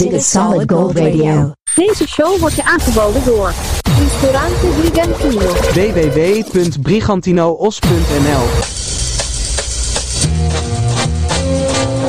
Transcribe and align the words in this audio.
Dit 0.00 0.12
is 0.12 0.30
Solid 0.30 0.72
Gold 0.72 0.96
Radio. 0.96 1.52
Deze 1.74 2.08
show 2.08 2.38
wordt 2.38 2.56
je 2.56 2.64
aangeboden 2.64 3.24
door 3.24 3.52
Ristorante 3.98 4.66
Brigantino. 4.80 5.52
www.brigantinoos.nl 5.72 8.42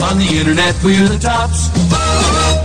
On 0.10 0.18
the 0.18 0.28
internet, 0.38 0.76
we're 0.82 1.08
the 1.08 1.18
tops. 1.18 1.70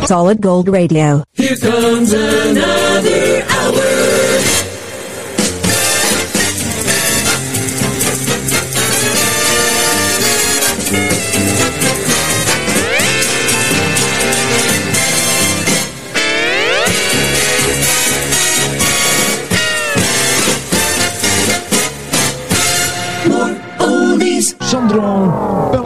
Solid 0.06 0.36
Gold 0.40 0.68
Radio. 0.68 1.22
Here 1.32 1.58
comes 1.58 2.12
another 2.12 3.44
hour. 3.48 4.65
Sandro 24.66 25.30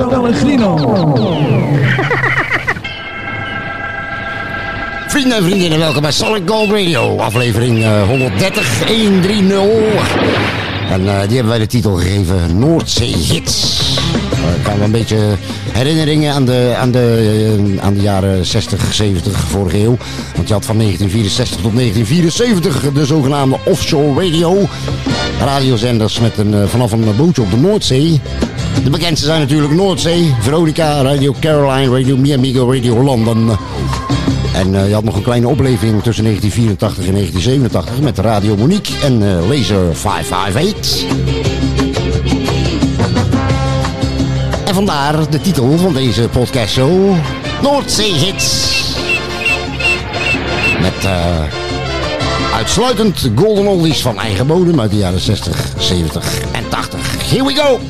Pellegrino. 0.09 0.77
Vrienden 5.09 5.37
en 5.37 5.45
vriendinnen, 5.45 5.79
welkom 5.79 6.03
bij 6.03 6.13
Solid 6.13 6.43
Gold 6.47 6.71
Radio, 6.71 7.17
aflevering 7.17 7.83
eh, 7.83 8.03
130, 8.09 8.89
130. 8.89 10.19
En 10.91 11.09
eh, 11.09 11.21
die 11.21 11.35
hebben 11.35 11.49
wij 11.49 11.59
de 11.59 11.67
titel 11.67 11.95
gegeven 11.95 12.59
Noordzee 12.59 13.17
Hits. 13.17 13.81
Uh, 14.33 14.65
kan 14.65 14.83
een 14.83 14.91
beetje 14.91 15.19
herinneringen 15.73 16.35
aan 16.35 16.45
de, 16.45 16.75
aan, 16.79 16.91
de, 16.91 17.77
aan 17.81 17.95
de 17.95 18.01
jaren 18.01 18.47
60, 18.47 18.95
70, 18.95 19.39
vorige 19.39 19.79
eeuw. 19.79 19.97
Want 20.35 20.49
je 20.49 20.55
had 20.55 20.65
van 20.65 20.79
1964 20.79 21.61
tot 21.61 21.75
1974 21.75 22.93
de 22.93 23.07
zogenaamde 23.07 23.59
offshore 23.65 24.25
radio. 24.25 24.69
Radiozenders 25.41 26.21
met 26.21 26.39
een, 26.39 26.69
vanaf 26.69 26.93
een 26.93 27.17
bootje 27.17 27.43
op 27.43 27.51
de 27.51 27.57
Noordzee. 27.57 28.21
De 28.85 28.91
bekendste 28.91 29.27
zijn 29.27 29.41
natuurlijk 29.41 29.73
Noordzee, 29.73 30.35
Veronica, 30.41 31.03
Radio 31.03 31.35
Caroline, 31.41 31.99
Radio 31.99 32.17
Miamigo, 32.17 32.73
Radio 32.73 33.03
London. 33.03 33.51
En 34.55 34.75
eh, 34.75 34.89
je 34.89 34.95
had 34.95 35.05
nog 35.05 35.17
een 35.17 35.23
kleine 35.23 35.49
opleving 35.49 36.03
tussen 36.03 36.25
1984 36.25 37.07
en 37.07 37.13
1987 37.13 38.01
met 38.01 38.19
Radio 38.19 38.57
Monique 38.57 38.93
en 39.03 39.23
eh, 39.23 39.49
Laser 39.49 39.97
558. 39.97 41.05
En 44.65 44.75
vandaar 44.75 45.31
de 45.31 45.41
titel 45.41 45.79
van 45.79 45.93
deze 45.93 46.29
podcastshow, 46.29 47.15
Noordzee 47.63 48.13
Hits. 48.13 48.79
Met 50.81 51.05
eh, 51.05 51.43
uitsluitend 52.55 53.31
golden 53.35 53.67
oldies 53.67 54.03
van 54.03 54.19
eigen 54.19 54.47
bodem 54.47 54.81
uit 54.81 54.91
de 54.91 54.97
jaren 54.97 55.21
60, 55.21 55.67
70 55.79 56.41
en 56.53 56.69
80. 56.69 57.31
Here 57.31 57.45
we 57.45 57.55
go! 57.55 57.81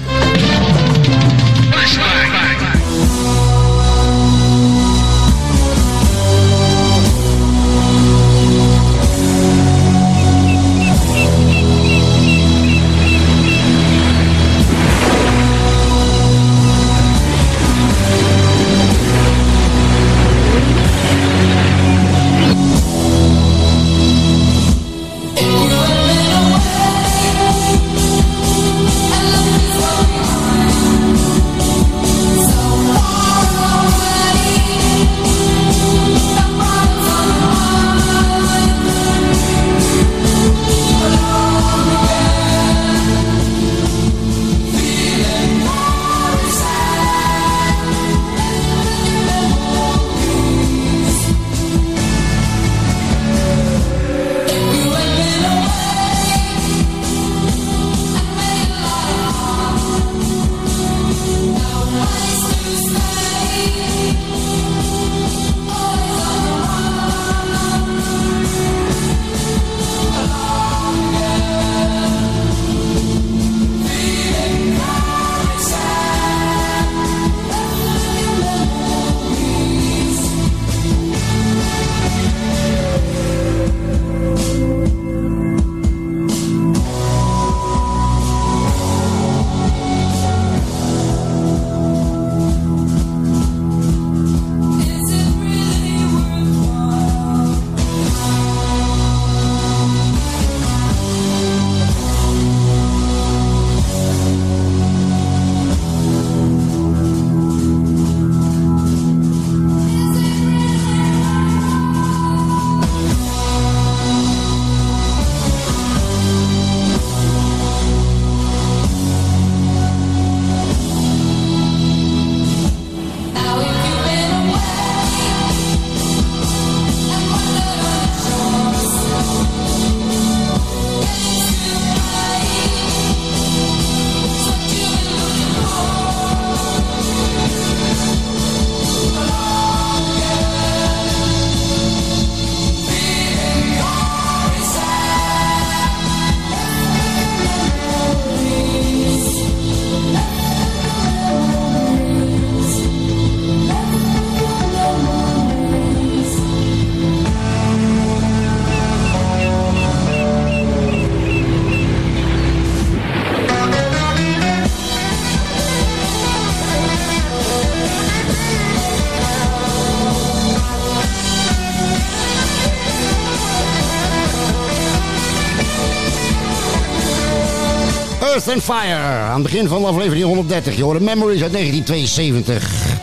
And 178.50 178.62
Fire. 178.62 178.94
Aan 178.94 179.35
het 179.35 179.43
begin 179.43 179.69
van 179.69 179.85
aflevering 179.85 180.25
130. 180.25 180.76
Je 180.76 180.82
hoorde 180.82 181.00
Memories 181.00 181.43
uit 181.43 181.52
1972. 181.52 182.97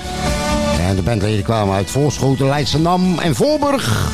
En 0.80 0.96
de 0.96 1.02
bandleden 1.02 1.44
kwamen 1.44 1.76
uit 1.76 1.90
Voorschoten, 1.90 2.48
Leidschendam 2.48 3.20
en 3.20 3.36
Voorburg. 3.36 4.12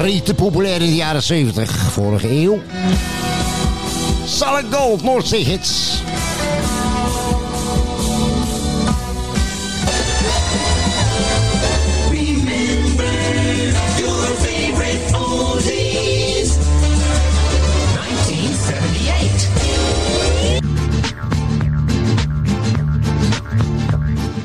Rete 0.00 0.34
populair 0.34 0.80
in 0.80 0.88
de 0.88 0.94
jaren 0.94 1.22
70, 1.22 1.70
vorige 1.70 2.30
eeuw. 2.30 2.62
Solid 4.24 4.64
Gold, 4.70 5.02
Noordzee 5.02 5.44
Hits. 5.44 6.02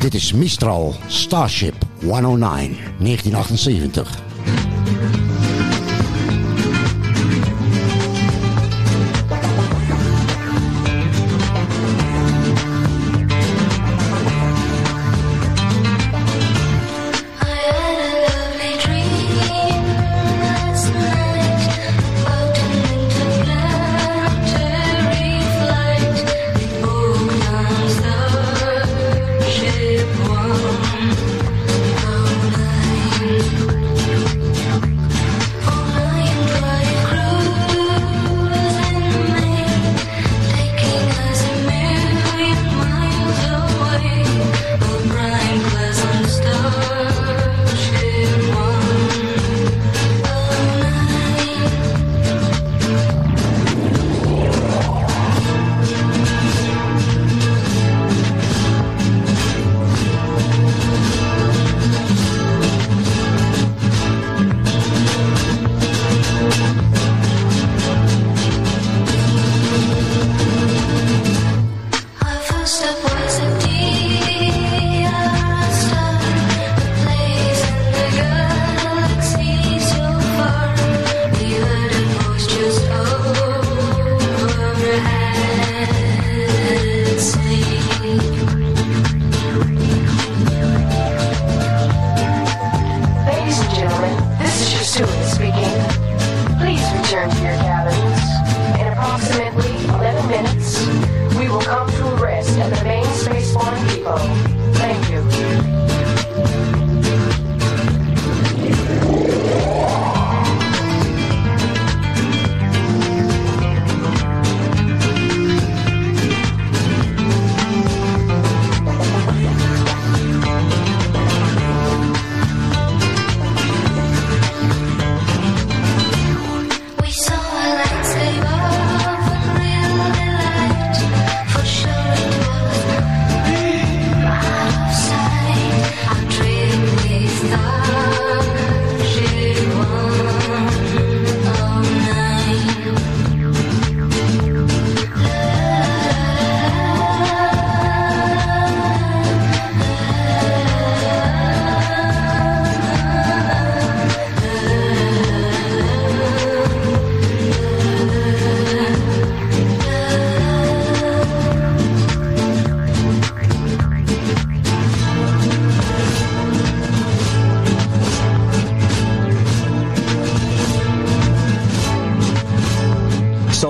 Dit 0.08 0.22
is 0.22 0.34
Mistral 0.34 0.96
Starship 1.08 1.76
109, 2.02 2.78
1978. 3.00 4.27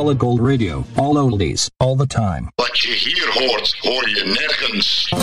solid 0.08 0.20
gold 0.20 0.40
radio, 0.40 0.86
all 0.96 1.18
oldies, 1.18 1.70
all 1.80 1.98
the 1.98 2.08
time. 2.08 2.48
Wat 2.56 2.80
je 2.80 2.92
hier 2.92 3.28
hoort, 3.34 3.78
hoor 3.80 4.10
je 4.10 4.24
nergens. 4.26 5.14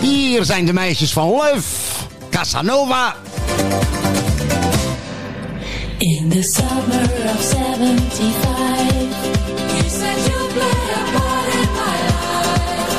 Hier 0.00 0.44
zijn 0.44 0.64
de 0.66 0.72
meisjes 0.72 1.12
van 1.12 1.30
Luf, 1.30 2.06
Casanova. 2.30 3.16
In 5.98 6.28
the 6.28 6.42
summer 6.42 7.02
of 7.34 7.42
75, 7.42 8.06
you 9.74 9.88
said 9.88 10.18
you 10.26 10.48
play 10.52 10.92
a 10.94 11.04
part 11.12 11.54
in 11.54 11.68
my 11.72 11.96
life. 12.06 12.94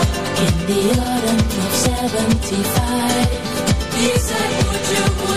In 0.45 0.53
the 0.65 0.81
autumn 0.99 1.45
of 1.67 1.75
75, 1.75 3.29
he 3.95 4.19
said 4.19 4.49
would 4.65 4.87
you 4.89 5.36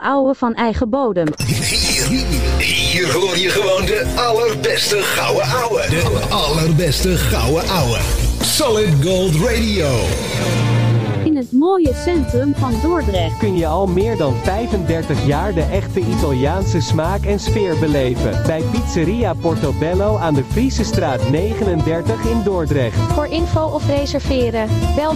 Ouwe 0.00 0.34
van 0.34 0.54
eigen 0.54 0.90
bodem. 0.90 1.26
Hier, 1.46 2.26
hier 2.58 3.12
hoor 3.12 3.38
je 3.38 3.48
gewoon 3.48 3.84
de 3.84 4.12
allerbeste 4.16 4.96
gouden 4.96 5.46
ouwe. 5.46 5.86
De 5.88 6.26
allerbeste 6.30 7.16
gouden 7.16 7.68
ouwe. 7.68 7.98
Solid 8.42 9.04
Gold 9.04 9.34
Radio. 9.34 9.88
In 11.24 11.36
het 11.36 11.52
mooie 11.52 11.94
centrum 11.94 12.54
van 12.54 12.72
Dordrecht. 12.82 13.38
kun 13.38 13.56
je 13.56 13.66
al 13.66 13.86
meer 13.86 14.16
dan 14.16 14.34
35 14.34 15.26
jaar 15.26 15.54
de 15.54 15.62
echte 15.62 16.00
Italiaanse 16.00 16.80
smaak 16.80 17.24
en 17.24 17.38
sfeer 17.38 17.78
beleven. 17.78 18.42
Bij 18.46 18.62
Pizzeria 18.70 19.34
Portobello 19.34 20.16
aan 20.16 20.34
de 20.34 20.44
Friese 20.44 20.84
straat 20.84 21.30
39 21.30 22.24
in 22.24 22.42
Dordrecht. 22.42 22.96
Voor 22.96 23.26
info 23.26 23.64
of 23.64 23.86
reserveren, 23.86 24.68
bel 24.96 25.14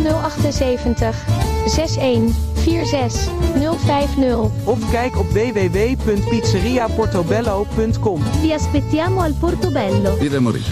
078 0.51 1.54
61 1.67 2.35
46 2.65 3.29
050. 3.77 4.51
Of 4.65 4.91
kijk 4.91 5.19
op 5.19 5.31
www.pizzeriaportobello.com. 5.31 8.23
Vi 8.41 8.53
aspettiamo 8.53 9.21
al 9.21 9.33
Portobello. 9.33 10.17
Morita. 10.41 10.71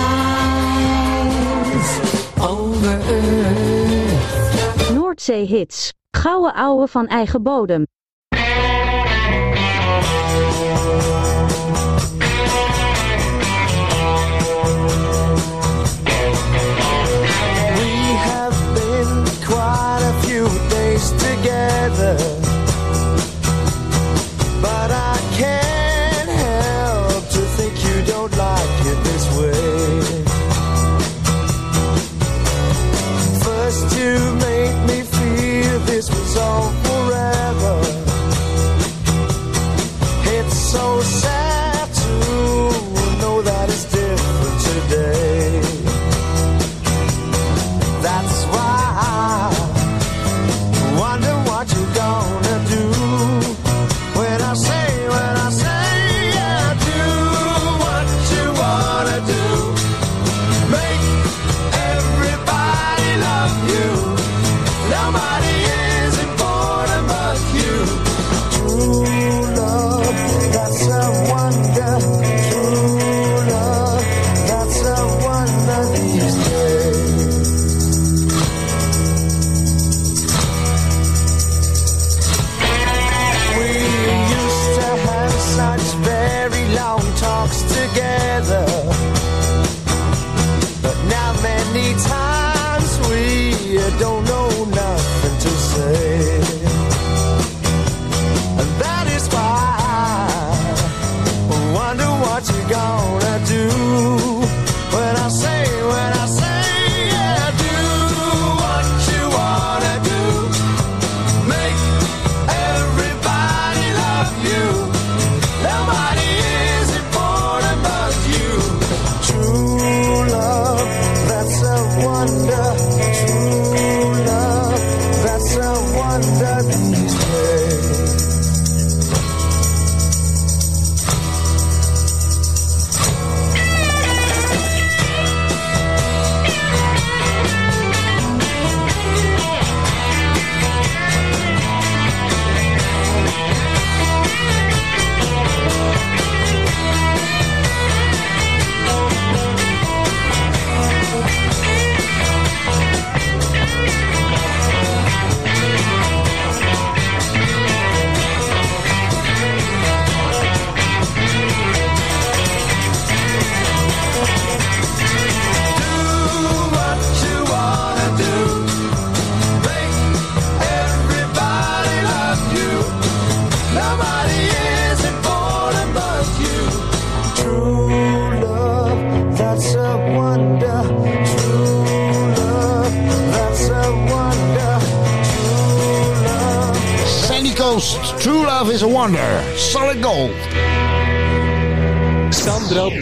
over 2.50 3.00
earth. 3.10 4.90
Noordzee-hits. 4.94 5.94
Gouden 6.12 6.54
ouwe 6.54 6.88
van 6.88 7.08
eigen 7.08 7.44
bodem. 7.44 7.86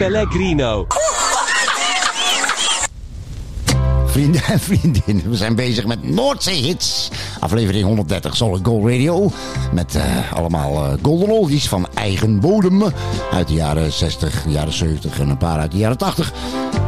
Pellegrino. 0.02 0.86
Vrienden 4.06 4.42
en 4.42 4.60
vriendinnen, 4.60 5.30
we 5.30 5.36
zijn 5.36 5.54
bezig 5.54 5.86
met 5.86 6.08
Noordzee 6.08 6.62
Hits. 6.62 7.10
Aflevering 7.40 7.84
130 7.84 8.36
Solid 8.36 8.66
Gold 8.66 8.84
Radio. 8.90 9.30
Met 9.72 9.94
eh, 9.94 10.32
allemaal 10.32 10.84
eh, 10.84 10.92
golden 11.02 11.28
oldies 11.28 11.68
van 11.68 11.88
eigen 11.94 12.40
bodem. 12.40 12.82
Uit 13.32 13.48
de 13.48 13.54
jaren 13.54 13.92
60, 13.92 14.44
jaren 14.48 14.72
70 14.72 15.20
en 15.20 15.28
een 15.28 15.36
paar 15.36 15.58
uit 15.58 15.70
de 15.70 15.78
jaren 15.78 15.98
80. 15.98 16.32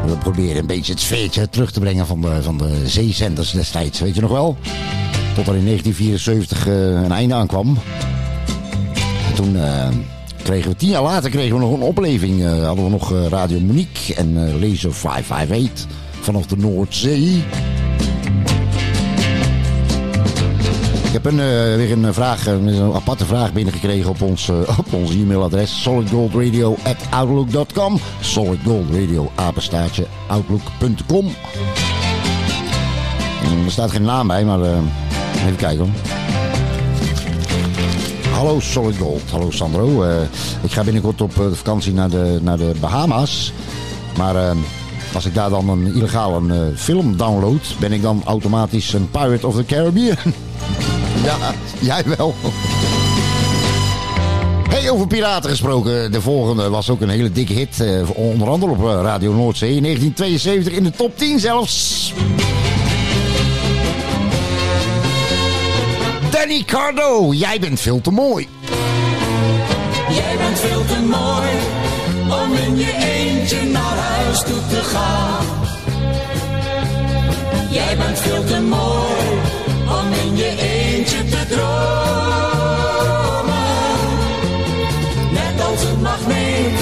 We 0.07 0.17
proberen 0.17 0.57
een 0.57 0.67
beetje 0.67 0.93
het 0.93 1.01
sfeertje 1.01 1.49
terug 1.49 1.73
te 1.73 1.81
brengen 1.81 2.07
van 2.07 2.21
de, 2.21 2.43
van 2.43 2.59
de 2.59 2.89
zeezenders 2.89 3.51
destijds. 3.51 4.01
Weet 4.01 4.15
je 4.15 4.21
nog 4.21 4.31
wel? 4.31 4.57
Tot 5.35 5.47
er 5.47 5.57
in 5.57 5.65
1974 5.65 6.67
eh, 6.67 6.75
een 6.75 7.13
einde 7.13 7.35
aankwam. 7.35 7.79
En 9.29 9.35
toen 9.35 9.57
kregen 10.45 10.71
we, 10.71 10.77
tien 10.77 10.89
jaar 10.89 11.03
later 11.03 11.31
kregen 11.31 11.55
we 11.55 11.61
nog 11.61 11.73
een 11.73 11.81
opleving. 11.81 12.43
Eh, 12.43 12.67
hadden 12.67 12.85
we 12.85 12.91
nog 12.91 13.13
eh, 13.13 13.27
Radio 13.27 13.61
Monique 13.61 14.15
en 14.15 14.47
eh, 14.47 14.61
Laser 14.61 14.95
558 14.95 15.87
vanaf 16.21 16.47
de 16.47 16.57
Noordzee. 16.57 17.43
heb 21.13 21.25
een, 21.25 21.37
weer 21.77 21.93
een 21.93 22.15
vraag, 22.15 22.47
een 22.47 22.93
aparte 22.95 23.25
vraag 23.25 23.53
binnengekregen 23.53 24.11
op 24.11 24.23
ons, 24.23 24.49
op 24.79 24.93
ons 24.93 25.11
e-mailadres. 25.11 25.83
Solidgoldradio 28.21 29.31
apenstaartje 29.35 30.07
outlook.com. 30.27 31.25
Mm, 33.45 33.65
Er 33.65 33.71
staat 33.71 33.91
geen 33.91 34.03
naam 34.03 34.27
bij, 34.27 34.45
maar 34.45 34.61
even 34.61 35.57
kijken 35.57 35.79
hoor. 35.79 36.24
Hallo 38.35 38.61
Solid 38.61 38.97
Gold, 38.97 39.31
hallo 39.31 39.51
Sandro. 39.51 40.03
Eh, 40.03 40.23
ik 40.63 40.73
ga 40.73 40.83
binnenkort 40.85 41.21
op 41.21 41.41
eh, 41.41 41.47
vakantie 41.53 41.93
naar 41.93 42.11
de, 42.11 42.39
naar 42.43 42.57
de 42.57 42.73
Bahama's. 42.81 43.53
Maar 44.19 44.37
eh, 44.37 44.57
als 45.15 45.27
ik 45.27 45.35
daar 45.35 45.51
dan 45.51 45.69
een 45.69 46.51
eh, 46.51 46.59
film 46.77 47.17
download, 47.17 47.75
ben 47.79 47.93
ik 47.93 48.03
dan 48.03 48.23
automatisch 48.25 48.93
een 48.93 49.11
Pirate 49.11 49.47
of 49.47 49.55
the 49.55 49.65
Caribbean? 49.65 50.17
ja, 51.25 51.37
jij 51.81 52.03
wel. 52.17 52.35
Hey, 54.69 54.91
over 54.91 55.07
piraten 55.07 55.51
gesproken. 55.51 56.13
De 56.13 56.21
volgende 56.21 56.69
was 56.69 56.91
ook 56.91 57.01
een 57.01 57.09
hele 57.09 57.33
dikke 57.33 57.53
hit. 57.53 57.81
eh, 57.81 58.11
onder 58.15 58.49
andere 58.49 58.73
op 58.73 58.85
eh, 58.85 59.01
Radio 59.03 59.33
Noordzee 59.33 59.75
in 59.77 59.83
1972 59.83 60.73
in 60.73 60.85
de 60.85 60.91
top 60.91 61.19
10 61.19 61.41
zelfs. 61.41 62.13
Danny 66.45 66.65
Cardo, 66.65 67.33
jij 67.33 67.61
bent 67.61 67.81
veel 67.81 68.01
te 68.01 68.11
mooi. 68.11 68.49
Jij 70.09 70.37
bent 70.37 70.59
veel 70.59 70.85
te 70.85 71.01
mooi 71.01 71.49
om 72.43 72.55
in 72.55 72.77
je 72.77 72.93
eentje 72.93 73.63
naar 73.63 73.97
huis 73.97 74.39
toe 74.43 74.61
te 74.69 74.83
gaan. 74.83 75.45
Jij 77.71 77.97
bent 77.97 78.19
veel 78.19 78.45
te 78.45 78.61
mooi 78.61 79.41
om 79.89 80.13
in 80.25 80.37
je 80.37 80.57
eentje 80.59 81.25
te 81.25 81.47
dromen. 81.49 81.65
Net 85.33 85.67
als 85.71 85.85
een 85.85 86.03
magneet, 86.03 86.81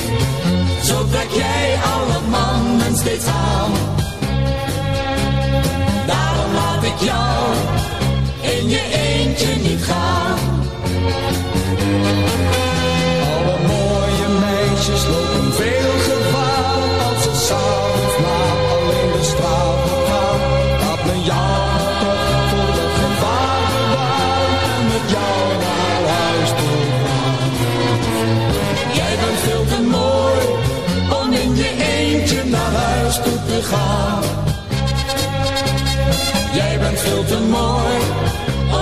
zo 0.85 1.07
trek 1.11 1.31
jij 1.31 1.79
alle 1.95 2.21
mannen 2.31 2.97
steeds 2.97 3.27
aan. 3.27 3.73
Daarom 6.07 6.53
laat 6.55 6.83
ik 6.85 6.99
jou 6.99 7.55
in 8.41 8.69
je 8.69 8.81
eentje 8.81 9.02
niet 9.41 9.85
gaan. 9.85 10.39
Alle 13.35 13.57
mooie 13.67 14.29
meisjes 14.41 15.07
lopen 15.07 15.53
veel 15.53 15.95
gevaar 16.09 17.07
als 17.09 17.23
ze 17.23 17.31
s'avonds 17.47 18.17
laat 18.25 18.61
alleen 18.77 19.13
de 19.13 19.23
straat 19.23 19.85
op 19.95 20.05
gaan. 20.09 20.41
Laat 20.81 21.05
me 21.05 21.23
jou 21.23 21.79
toch 22.01 22.25
voor 22.51 22.73
dat 22.79 22.93
gevaar 23.03 23.69
bewaren 23.73 24.61
en 24.77 24.85
met 24.93 25.11
jou 25.15 25.43
naar 25.65 26.03
huis 26.19 26.51
toe 26.59 26.81
gaan. 27.05 27.41
Jij 28.99 29.15
bent 29.23 29.39
veel 29.47 29.65
te 29.73 29.81
mooi 29.97 30.41
om 31.23 31.33
in 31.33 31.55
je 31.55 31.71
eentje 31.97 32.45
naar 32.45 32.73
huis 32.73 33.15
toe 33.15 33.39
te 33.47 33.63
gaan. 33.63 34.23
Jij 36.53 36.79
bent 36.79 36.99
veel 37.01 37.25
te 37.25 37.39
mooi 37.51 37.97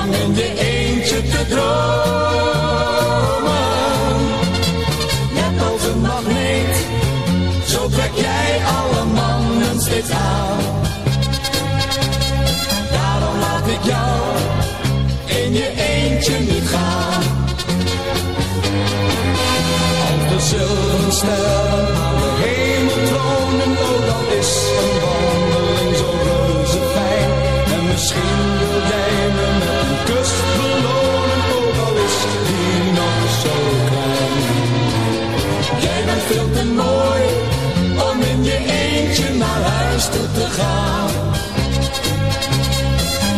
om 0.03 0.13
in 0.13 0.35
je 0.35 0.59
eentje 0.59 1.23
te 1.23 1.47
dromen. 1.49 1.71
Net 5.35 5.71
als 5.71 5.85
een 5.85 6.01
magneet, 6.01 6.87
zo 7.67 7.89
trek 7.89 8.11
jij 8.15 8.61
alle 8.79 9.05
mannen 9.05 9.81
steeds 9.81 10.11
aan. 10.11 10.59
Daarom 12.93 13.39
laat 13.41 13.67
ik 13.67 13.83
jou 13.83 14.21
in 15.27 15.53
je 15.53 15.73
eentje 15.77 16.39
niet 16.39 16.69
gaan. 16.69 17.23
Als 20.11 20.23
de 20.31 20.41
zilveren 20.49 21.13
sterren 21.13 21.87
de 22.21 22.31
hemel 22.43 23.07
tronen, 23.07 23.73
oh 23.79 24.21
is 24.39 24.53
een 24.81 24.93
wandeling 25.03 25.97
zo 25.97 26.11
reuze 26.25 26.83
fijn. 26.95 27.31
En 27.73 27.87
misschien 27.87 28.50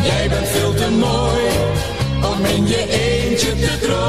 Jij 0.04 0.28
bent 0.28 0.48
veel 0.48 0.74
te 0.74 0.90
mooi 0.90 1.48
om 2.34 2.44
in 2.44 2.66
je 2.66 2.88
eentje 2.88 3.56
te 3.56 3.78
dromen. 3.78 4.02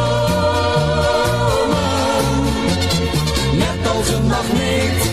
Net 3.57 3.87
als 3.95 4.09
een 4.09 4.27
magneet, 4.27 5.11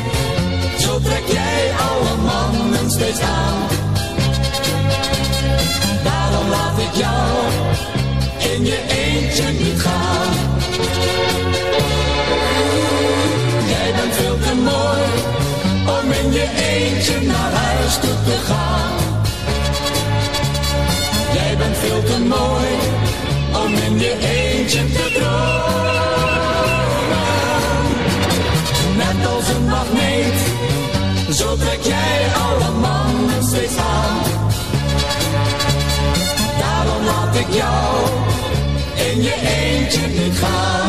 zo 0.79 1.01
trek 1.01 1.27
jij 1.27 1.71
alle 1.89 2.17
mannen 2.17 2.91
steeds 2.91 3.21
aan. 3.21 3.70
Eentje 40.43 40.80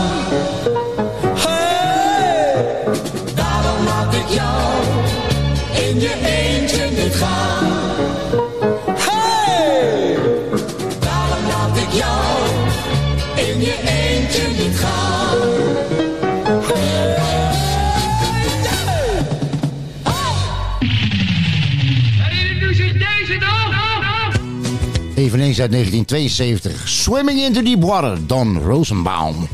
uit 25.62 25.72
1972. 25.72 26.90
Swimming 26.90 27.40
into 27.40 27.62
Deep 27.62 27.84
Water, 27.84 28.28
Don 28.28 28.60
Rosenbaum. 28.60 29.48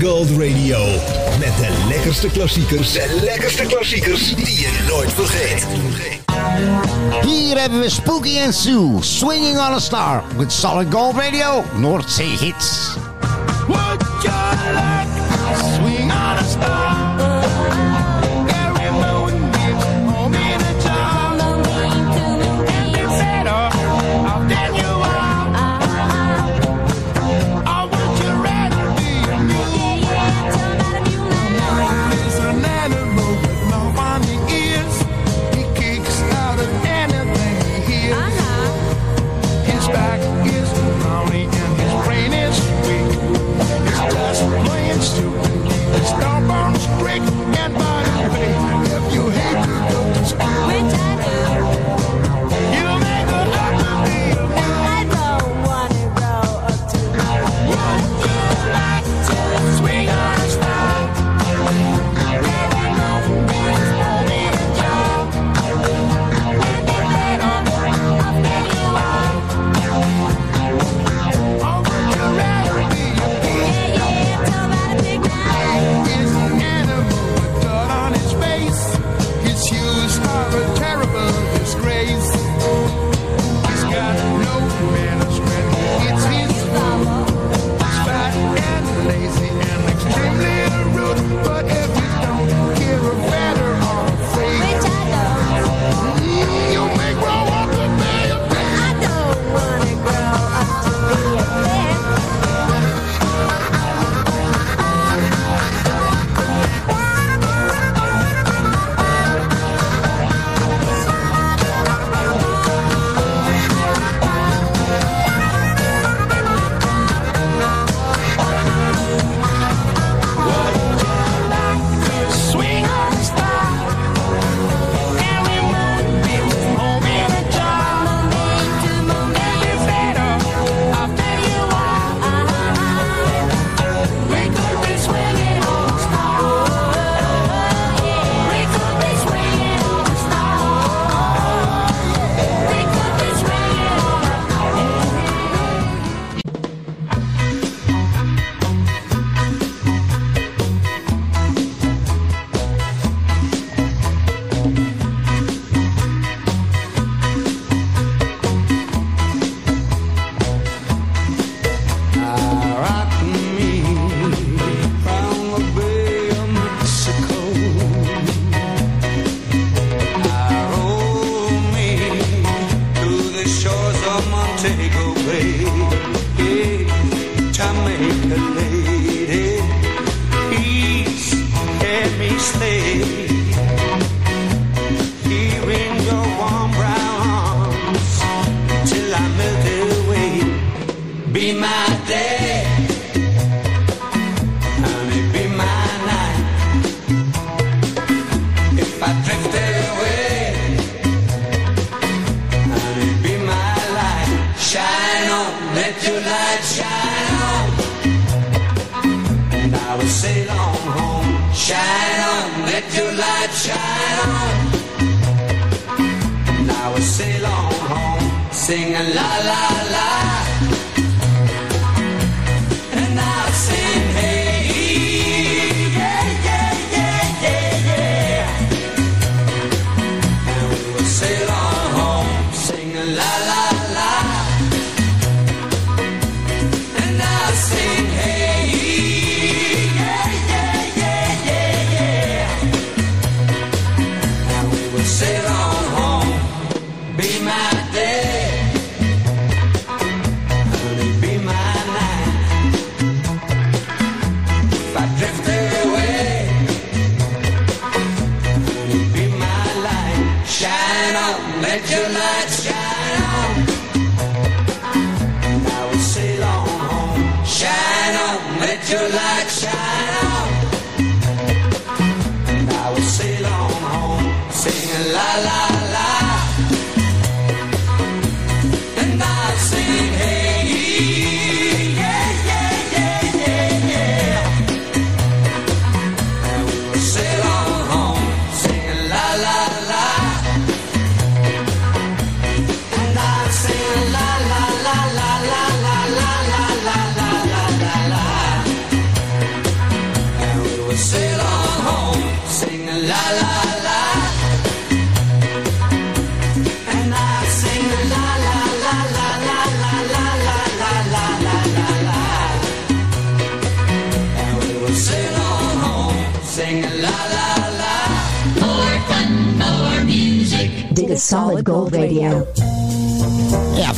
Gold 0.00 0.30
Radio. 0.30 0.78
Met 1.38 1.56
de 1.56 1.84
lekkerste 1.88 2.28
klassiekers. 2.28 2.92
De 2.92 3.20
lekkerste 3.22 3.62
klassiekers 3.62 4.34
die 4.34 4.60
je 4.60 4.86
nooit 4.88 5.12
vergeet. 5.12 5.66
Hier 7.24 7.60
hebben 7.60 7.80
we 7.80 7.90
Spooky 7.90 8.38
and 8.40 8.54
Sue, 8.54 8.96
Swinging 9.00 9.56
on 9.56 9.72
a 9.72 9.78
Star. 9.78 10.22
With 10.36 10.52
Solid 10.52 10.92
Gold 10.92 11.14
Radio, 11.16 11.64
Noordzee 11.76 12.38
Hits. 12.38 12.97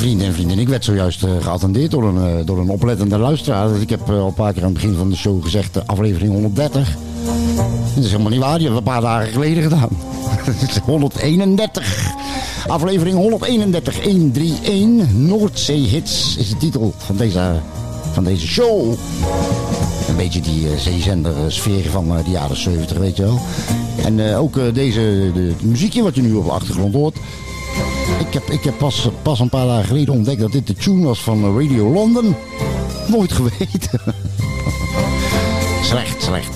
vrienden 0.01 0.27
en 0.27 0.33
vrienden. 0.33 0.59
Ik 0.59 0.69
werd 0.69 0.85
zojuist 0.85 1.23
eh, 1.23 1.31
geattendeerd 1.41 1.91
door 1.91 2.05
een, 2.05 2.39
eh, 2.39 2.47
door 2.47 2.59
een 2.59 2.69
oplettende 2.69 3.19
luisteraar. 3.19 3.69
Dus 3.69 3.81
ik 3.83 3.91
heb 3.91 4.09
eh, 4.09 4.21
al 4.21 4.27
een 4.27 4.35
paar 4.35 4.53
keer 4.53 4.63
aan 4.63 4.73
het 4.73 4.81
begin 4.81 4.97
van 4.97 5.11
de 5.11 5.17
show 5.17 5.43
gezegd, 5.43 5.87
aflevering 5.87 6.33
130. 6.33 6.97
Dat 7.95 8.05
is 8.05 8.11
helemaal 8.11 8.31
niet 8.31 8.41
waar, 8.41 8.61
je 8.61 8.71
we 8.71 8.77
een 8.77 8.83
paar 8.83 9.01
dagen 9.01 9.33
geleden 9.33 9.63
gedaan. 9.63 9.89
131. 10.85 12.13
Aflevering 12.67 13.17
131, 13.17 14.05
131. 14.05 15.13
Noordzee 15.13 15.81
Hits 15.81 16.37
is 16.37 16.49
de 16.49 16.57
titel 16.57 16.95
van 16.97 17.17
deze, 17.17 17.53
van 18.13 18.25
deze 18.25 18.47
show. 18.47 18.95
Een 20.09 20.17
beetje 20.17 20.41
die 20.41 20.65
uh, 20.65 20.77
zeezender 20.77 21.53
sfeer 21.53 21.91
van 21.91 22.09
de 22.25 22.31
jaren 22.31 22.57
70, 22.57 22.97
weet 22.97 23.17
je 23.17 23.23
wel. 23.23 23.41
En 24.05 24.37
ook 24.37 24.75
deze 24.75 25.31
de, 25.35 25.41
het 25.41 25.63
muziekje 25.63 26.03
wat 26.03 26.15
je 26.15 26.23
nu 26.23 26.35
op 26.35 26.45
de 26.45 26.51
achtergrond 26.51 26.95
hoort 26.95 27.17
ik 28.21 28.33
heb, 28.33 28.51
ik 28.51 28.65
heb 28.65 28.79
pas, 28.79 29.09
pas 29.23 29.41
een 29.41 29.49
paar 29.49 29.67
dagen 29.67 29.85
geleden 29.85 30.15
ontdekt 30.15 30.41
dat 30.41 30.53
dit 30.53 30.67
de 30.67 30.75
tune 30.75 31.07
was 31.07 31.23
van 31.23 31.45
eh, 31.45 31.67
Radio 31.67 31.93
London. 31.93 32.37
Nooit 33.07 33.33
geweten. 33.33 34.01
slecht, 35.91 36.23
slecht. 36.23 36.55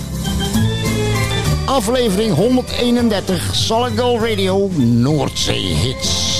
Aflevering 1.64 2.34
131 2.34 3.54
Solid 3.54 3.98
Gold 3.98 4.20
Radio 4.20 4.70
Noordzee 4.76 5.74
Hits. 5.74 6.33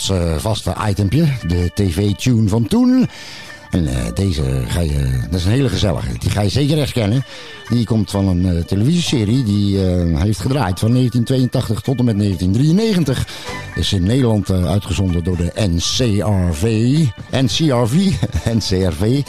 Ons 0.00 0.10
eh, 0.10 0.36
vaste 0.36 0.74
itempje. 0.88 1.24
De 1.46 1.70
tv-tune 1.74 2.48
van 2.48 2.66
toen. 2.66 3.08
En 3.70 3.86
eh, 3.86 4.14
deze 4.14 4.62
ga 4.66 4.80
je, 4.80 5.20
dat 5.30 5.40
is 5.40 5.44
een 5.44 5.50
hele 5.52 5.68
gezellige. 5.68 6.18
Die 6.18 6.30
ga 6.30 6.40
je 6.40 6.48
zeker 6.48 6.76
herkennen. 6.76 7.24
Die 7.68 7.84
komt 7.84 8.10
van 8.10 8.28
een 8.28 8.56
eh, 8.56 8.64
televisieserie 8.64 9.44
die 9.44 9.78
heeft 10.14 10.40
gedraaid 10.40 10.78
van 10.78 10.92
1982 10.92 11.80
tot 11.80 11.98
en 11.98 12.04
met 12.04 12.18
1993. 12.18 13.26
Is 13.74 13.92
in 13.92 14.02
Nederland 14.02 14.50
uitgezonden 14.50 15.24
door 15.24 15.36
de 15.36 15.52
NCRV. 15.54 16.96
NCRV. 17.30 18.12
NCRV. 18.58 19.22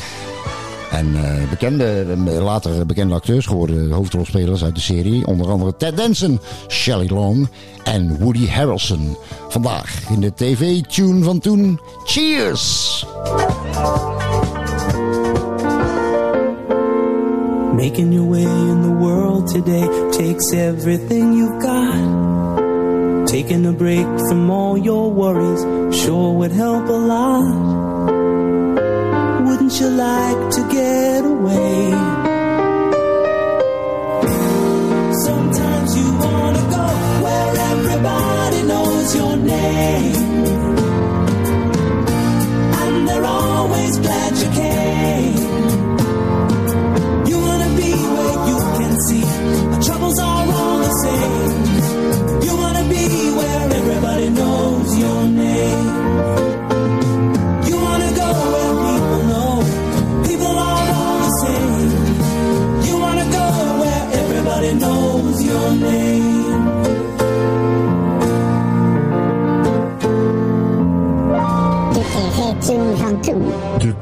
En 0.92 1.16
eh, 1.16 1.50
bekende, 1.50 2.06
later 2.42 2.86
bekende 2.86 3.16
acteurs 3.16 3.46
geworden 3.46 3.92
hoofdrolspelers 3.92 4.64
uit 4.64 4.76
de 4.76 4.82
serie. 4.82 5.28
Onder 5.28 5.50
andere 5.50 5.76
Ted 5.76 5.98
Danson, 5.98 6.39
Shelley 6.68 7.08
Long 7.08 7.48
en 7.84 8.20
Woody 8.20 8.48
Harrelson. 8.48 9.18
Vandaag 9.50 10.10
in 10.10 10.20
de 10.20 10.34
tv-tune 10.34 11.24
van 11.24 11.39
toen. 11.39 11.80
Cheers! 12.04 13.06
Making 17.76 18.14
your 18.14 18.30
way 18.30 18.44
in 18.44 18.82
the 18.82 18.96
world 19.00 19.48
today 19.48 19.88
takes 20.12 20.52
everything 20.52 21.34
you've 21.34 21.62
got. 21.62 23.28
Taking 23.28 23.66
a 23.66 23.72
break 23.72 24.06
from 24.28 24.50
all 24.50 24.78
your 24.78 25.14
worries 25.14 25.62
sure 26.04 26.34
would 26.34 26.52
help 26.52 26.89
a 26.89 26.98
lot. 26.98 27.91
Wouldn't 29.72 29.90
you 29.90 29.98
like 29.98 30.50
to 30.56 30.62
get 30.70 31.24
away? 31.24 31.92
Sometimes 35.14 35.98
you 35.98 36.08
wanna 36.12 36.64
go 36.78 36.88
where 37.24 37.56
everybody 37.72 38.64
knows 38.64 39.16
your 39.16 39.38
name. 39.38 40.16
And 42.82 43.08
they're 43.08 43.24
always 43.24 43.98
glad 44.00 44.38
you 44.40 44.50
came. 44.62 44.81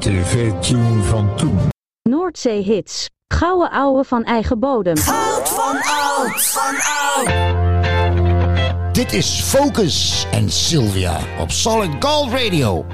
Tv-tune 0.00 1.02
van 1.02 1.36
toen. 1.36 1.58
Noordzee 2.02 2.62
hits. 2.62 3.08
Gouden 3.34 3.70
ouwe 3.70 4.04
van 4.04 4.24
eigen 4.24 4.58
bodem. 4.58 4.96
Oud 4.96 5.48
van 5.48 5.76
oud, 5.76 6.42
van 6.42 6.76
oud. 7.16 7.50
Dit 8.94 9.12
is 9.12 9.40
Focus 9.40 10.26
en 10.32 10.50
Sylvia 10.50 11.20
op 11.40 11.50
Solid 11.50 11.90
Gold 12.00 12.32
Radio. 12.32 12.86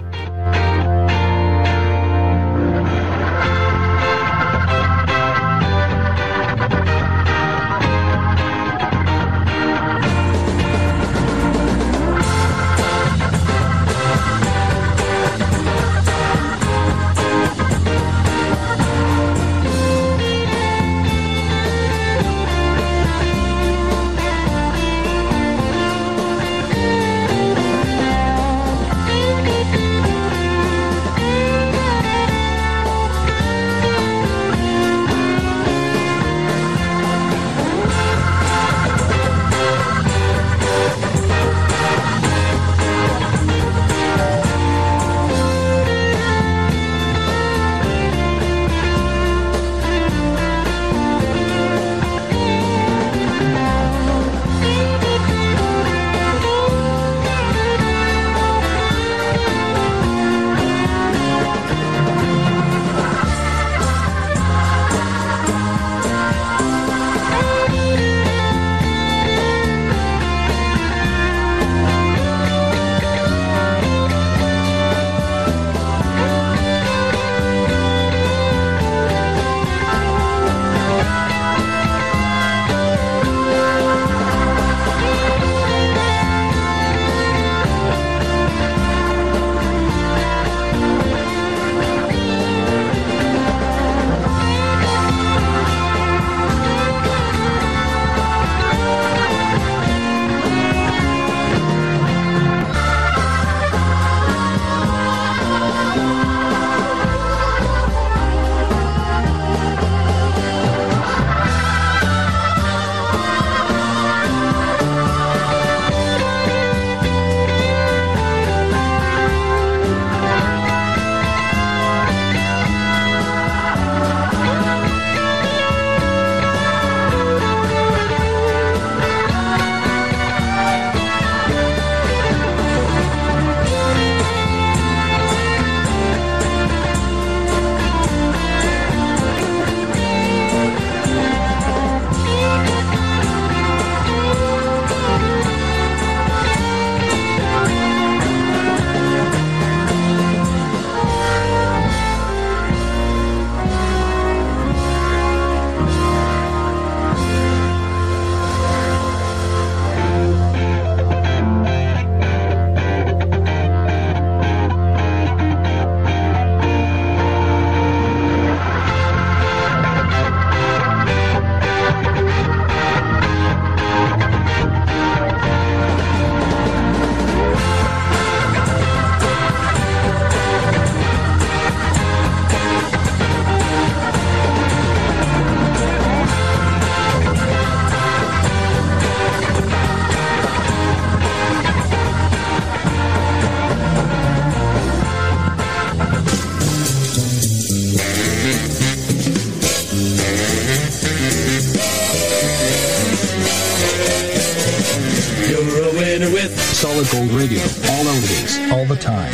Solid 206.96 207.10
Gold 207.10 207.40
Radio. 207.40 207.60
All 207.90 208.06
oldies, 208.08 208.70
all 208.70 208.86
the 208.86 208.96
time. 208.96 209.30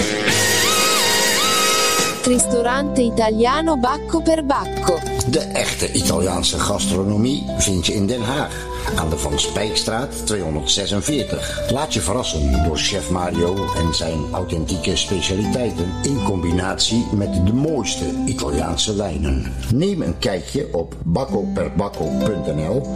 Ristorante 2.24 3.02
italiano 3.02 3.76
Bacco 3.76 4.20
per 4.20 4.44
Bacco. 4.44 4.98
De 5.26 5.38
echte 5.38 5.92
Italiaanse 5.92 6.58
gastronomie 6.58 7.44
vind 7.58 7.86
je 7.86 7.94
in 7.94 8.06
Den 8.06 8.22
Haag. 8.22 8.66
Aan 8.96 9.10
de 9.10 9.18
Van 9.18 9.38
Spijkstraat 9.38 10.26
246. 10.26 11.70
Laat 11.70 11.94
je 11.94 12.00
verrassen 12.00 12.62
door 12.64 12.76
chef 12.76 13.10
Mario 13.10 13.54
en 13.76 13.94
zijn 13.94 14.18
authentieke 14.32 14.96
specialiteiten. 14.96 15.92
In 16.02 16.22
combinatie 16.24 17.06
met 17.12 17.46
de 17.46 17.52
mooiste 17.52 18.04
Italiaanse 18.26 18.96
wijnen. 18.96 19.52
Neem 19.74 20.02
een 20.02 20.18
kijkje 20.18 20.68
op 20.72 20.96
baccoperbacco.nl 21.04 22.86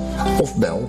of 0.41 0.57
bel 0.57 0.89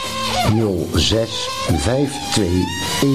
06 0.94 1.50
52 1.68 2.46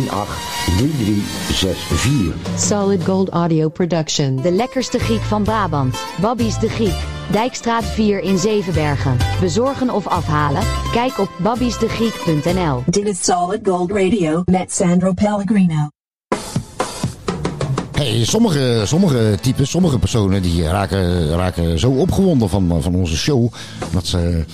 18 0.08 0.34
3364. 0.76 2.34
Solid 2.58 3.04
Gold 3.04 3.28
Audio 3.28 3.68
Production. 3.68 4.36
De 4.36 4.50
lekkerste 4.50 4.98
Griek 4.98 5.22
van 5.22 5.42
Brabant. 5.42 5.96
Babby's 6.20 6.58
de 6.58 6.68
Griek. 6.68 7.15
Dijkstraat 7.30 7.84
4 7.84 8.20
in 8.20 8.38
Zevenbergen. 8.38 9.16
Bezorgen 9.40 9.90
of 9.90 10.06
afhalen? 10.06 10.62
Kijk 10.92 11.18
op 11.18 11.30
babby'sdegriek.nl. 11.38 12.82
Dit 12.86 13.06
is 13.06 13.24
Solid 13.24 13.60
Gold 13.68 13.90
Radio 13.90 14.42
met 14.44 14.72
Sandro 14.72 15.12
Pellegrino. 15.12 15.88
Hey, 17.92 18.24
sommige, 18.24 18.82
sommige 18.84 19.38
types, 19.40 19.70
sommige 19.70 19.98
personen 19.98 20.42
die 20.42 20.62
raken, 20.62 21.28
raken 21.28 21.78
zo 21.78 21.90
opgewonden 21.90 22.48
van, 22.48 22.82
van 22.82 22.94
onze 22.94 23.16
show. 23.16 23.52
Dat 23.92 24.06
ze, 24.06 24.44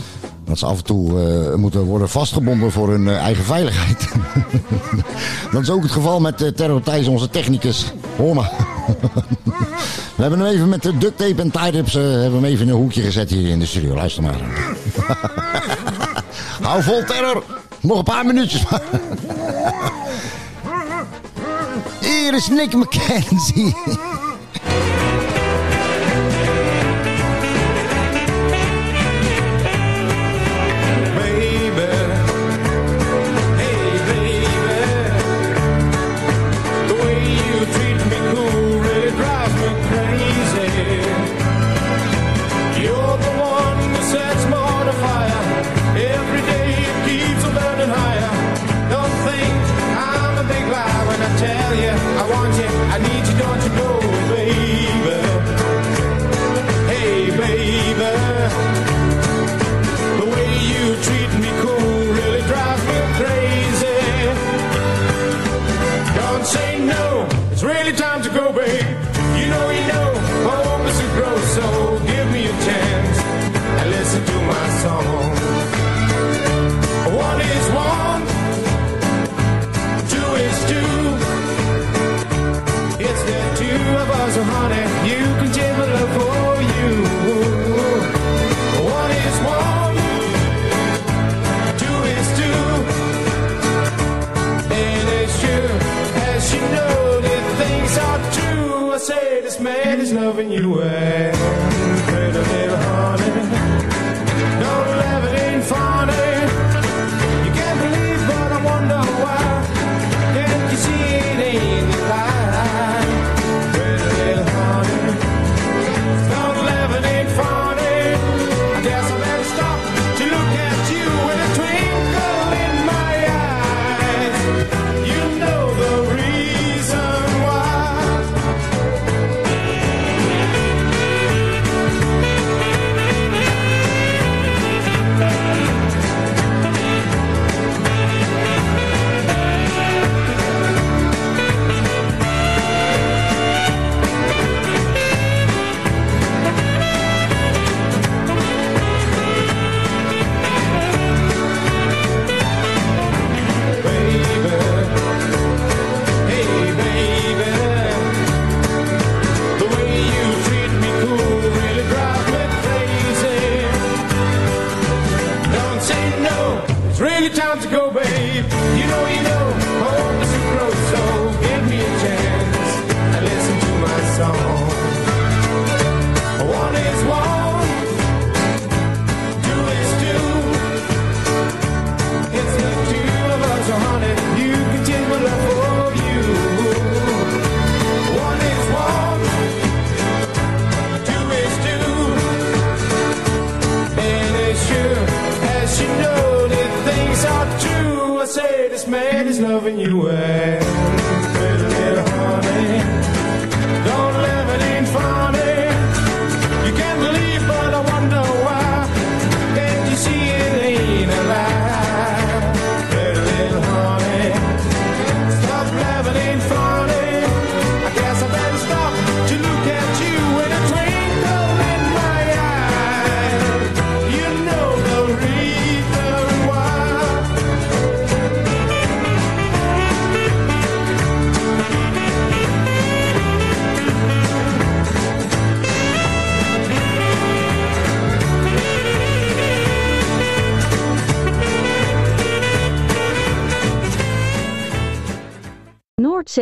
dat 0.53 0.61
ze 0.61 0.67
af 0.67 0.79
en 0.79 0.85
toe 0.85 1.21
eh, 1.21 1.55
moeten 1.55 1.81
worden 1.81 2.09
vastgebonden 2.09 2.73
voor 2.73 2.91
hun 2.91 3.09
eh, 3.09 3.17
eigen 3.17 3.45
veiligheid. 3.45 4.09
dat 5.53 5.63
is 5.63 5.71
ook 5.71 5.83
het 5.83 5.91
geval 5.91 6.21
met 6.21 6.43
uh, 6.43 6.49
Terror 6.49 6.83
Thijs, 6.83 7.07
onze 7.07 7.31
technicus. 7.31 7.93
Hoor. 8.17 8.35
We 10.17 10.23
hebben 10.23 10.41
hem 10.41 10.49
even 10.49 10.69
met 10.69 10.83
de 10.83 10.99
duct 10.99 11.17
tape 11.19 11.43
en 11.43 11.51
tie-ups 11.51 11.93
hebben 11.93 12.33
hem 12.33 12.45
even 12.45 12.67
in 12.67 12.73
een 12.73 12.81
hoekje 12.81 13.03
gezet 13.03 13.31
hier 13.31 13.49
in 13.49 13.59
de 13.59 13.67
studio. 13.67 13.95
Luister 13.95 14.23
maar. 14.23 14.41
Hou 16.69 16.83
vol 16.83 17.05
terror. 17.05 17.43
Nog 17.81 17.99
een 17.99 18.05
paar 18.05 18.27
minuutjes. 18.27 18.63
Hier 22.01 22.35
is 22.35 22.49
Nick 22.49 22.73
McKenzie. 22.73 23.75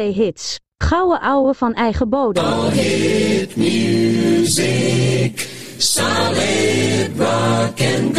Noordzee-hits. 0.00 0.58
Gouden 0.78 1.20
ouwe 1.20 1.54
van 1.54 1.74
eigen 1.74 2.08
bodem. 2.08 2.70
Hit 2.70 3.56
music, 3.56 5.48
solid 5.78 7.10
rock 7.16 7.80
and. 7.80 8.14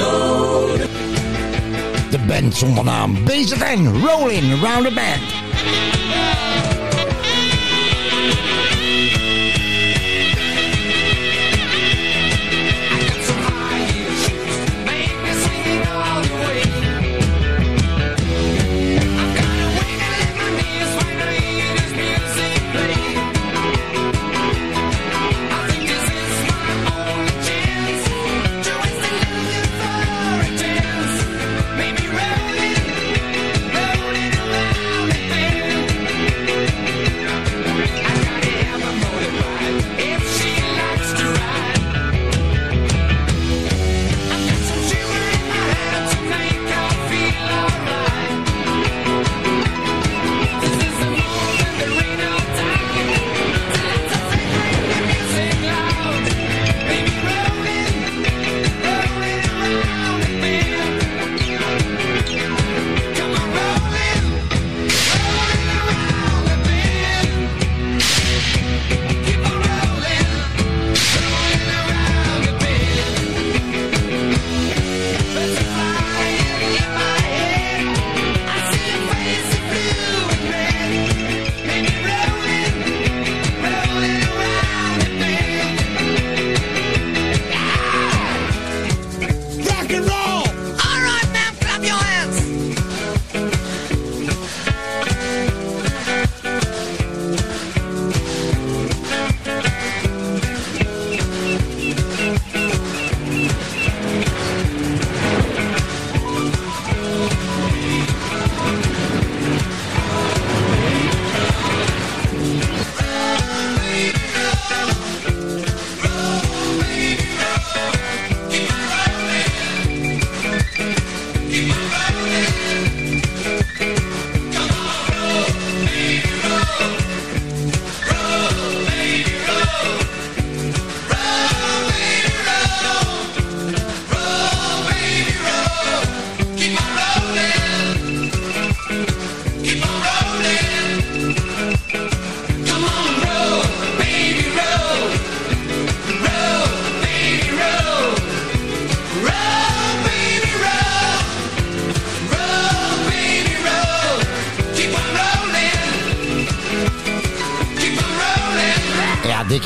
De 2.11 2.19
band 2.27 2.55
zonder 2.55 2.83
naam. 2.83 3.23
BZN, 3.23 4.05
Rolling 4.05 4.63
Around 4.63 4.85
the 4.85 4.93
Band. 4.93 5.40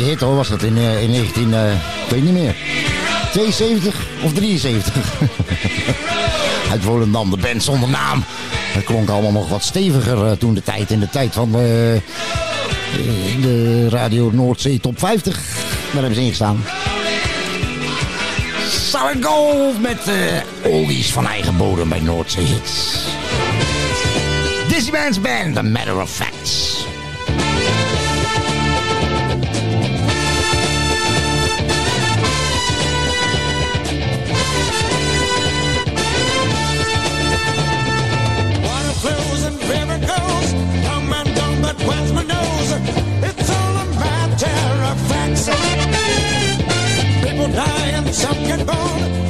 Hit 0.06 0.20
was 0.20 0.48
dat 0.48 0.64
in, 0.64 0.78
eh, 0.78 1.02
in 1.04 1.12
19... 1.12 1.54
eh, 1.54 1.72
ik 1.74 2.10
weet 2.10 2.24
niet 2.24 2.34
meer. 2.34 2.56
72 3.32 4.08
of 4.24 4.34
73. 4.34 4.94
Uit 6.72 6.84
Volendam, 6.84 7.30
de 7.30 7.38
band 7.38 7.64
zonder 7.64 7.90
naam. 7.90 8.24
Dat 8.74 8.84
klonk 8.84 9.10
allemaal 9.10 9.32
nog 9.32 9.50
wat 9.50 9.64
steviger 9.64 10.26
eh, 10.26 10.32
toen 10.32 10.54
de 10.54 10.64
tijd. 10.64 10.92
In 10.92 11.00
de 11.00 11.10
tijd 11.10 11.34
van 11.34 11.48
eh, 11.48 11.60
de 13.42 13.90
Radio 13.90 14.30
Noordzee 14.34 14.80
Top 14.80 15.00
50. 15.00 15.36
Daar 15.36 16.02
hebben 16.02 16.16
ze 16.16 16.22
ingestaan. 16.22 16.64
Solid 18.70 19.26
Gold 19.26 19.82
met 19.82 20.08
eh 20.08 20.72
oldies 20.72 21.12
van 21.12 21.28
eigen 21.28 21.58
bodem 21.58 21.90
bij 21.90 22.00
Noordzee 22.00 22.46
Hits. 22.46 22.98
Dizzy 24.68 24.92
Band's 24.92 25.22
Band, 25.22 25.58
A 25.58 25.62
Matter 25.62 26.02
of 26.02 26.10
Facts. 26.10 26.65
People 45.46 45.54
die 47.50 47.92
and 47.94 48.16
some 48.16 48.44
get 48.46 48.66
born. 48.66 49.25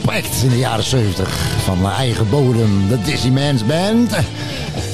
Topact 0.00 0.42
in 0.42 0.48
de 0.48 0.58
jaren 0.58 0.84
70 0.84 1.28
van 1.64 1.78
eh, 1.84 1.98
eigen 1.98 2.30
bodem, 2.30 2.88
de 2.88 3.02
Dizzy 3.02 3.28
Man's 3.28 3.66
Band. 3.66 4.10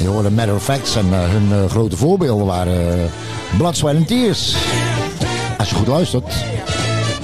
Je 0.01 0.09
hoorde 0.09 0.31
Matter 0.31 0.55
of 0.55 0.63
Facts 0.65 0.97
en 0.97 1.13
eh, 1.13 1.19
hun 1.31 1.49
eh, 1.53 1.71
grote 1.71 1.97
voorbeelden 1.97 2.47
waren 2.47 3.03
eh, 3.03 3.11
Blood, 3.57 3.77
Sweat 3.77 3.97
and 3.97 4.07
Tears. 4.07 4.57
Als 5.59 5.69
je 5.69 5.75
goed 5.75 5.87
luistert, 5.87 6.35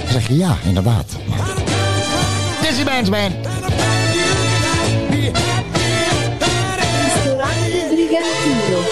zeg 0.09 0.27
je 0.27 0.37
ja, 0.37 0.57
inderdaad. 0.63 1.05
Dizzy 2.61 2.83
Man's 2.83 3.09
Band. 3.09 3.33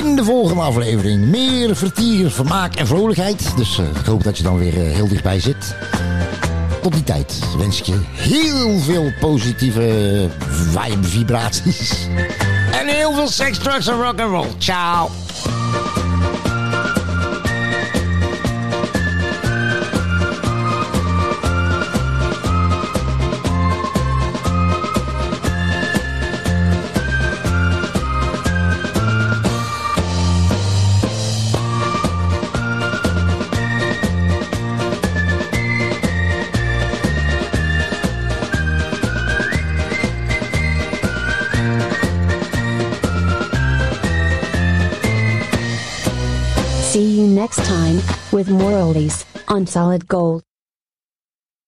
In 0.03 0.15
de 0.15 0.23
volgende 0.23 0.61
aflevering 0.61 1.25
meer 1.25 1.75
vertier, 1.75 2.31
vermaak 2.31 2.75
en 2.75 2.87
vrolijkheid. 2.87 3.57
Dus 3.57 3.77
eh, 3.77 3.85
ik 3.85 4.05
hoop 4.05 4.23
dat 4.23 4.37
je 4.37 4.43
dan 4.43 4.57
weer 4.57 4.85
eh, 4.85 4.93
heel 4.93 5.07
dichtbij 5.07 5.39
zit. 5.39 5.75
Tot 6.81 6.93
die 6.93 7.03
tijd 7.03 7.39
wens 7.57 7.79
ik 7.79 7.85
je 7.85 7.99
heel 8.11 8.79
veel 8.79 9.11
positieve 9.19 10.29
vibraties. 11.01 12.07
En 12.71 12.87
heel 12.87 13.13
veel 13.13 13.27
seks, 13.27 13.57
drugs 13.57 13.87
en 13.87 14.01
rock 14.01 14.19
and 14.19 14.31
roll. 14.31 14.47
Ciao. 14.57 15.09
Next 47.45 47.63
time 47.67 47.97
with 48.31 48.49
more 48.49 48.71
oldies 48.71 49.23
on 49.47 49.67
Solid 49.67 50.07
Gold. 50.07 50.41